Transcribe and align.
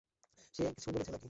সে 0.55 0.63
কিছু 0.75 0.89
বলেছে 0.91 1.11
নাকি? 1.11 1.19